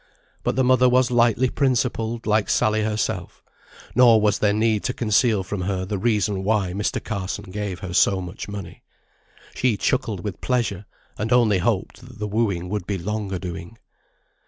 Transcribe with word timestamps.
But 0.41 0.55
the 0.55 0.63
mother 0.63 0.89
was 0.89 1.11
lightly 1.11 1.47
principled 1.47 2.25
like 2.25 2.49
Sally 2.49 2.81
herself; 2.81 3.43
nor 3.93 4.19
was 4.19 4.39
there 4.39 4.51
need 4.51 4.83
to 4.85 4.95
conceal 4.95 5.43
from 5.43 5.61
her 5.61 5.85
the 5.85 5.99
reason 5.99 6.43
why 6.43 6.73
Mr. 6.73 6.99
Carson 7.03 7.51
gave 7.51 7.81
her 7.81 7.93
so 7.93 8.19
much 8.19 8.47
money. 8.49 8.81
She 9.53 9.77
chuckled 9.77 10.23
with 10.23 10.41
pleasure, 10.41 10.85
and 11.19 11.31
only 11.31 11.59
hoped 11.59 11.99
that 12.01 12.17
the 12.17 12.27
wooing 12.27 12.67
would 12.67 12.87
be 12.87 12.97
long 12.97 13.31
a 13.31 13.37
doing. 13.37 13.77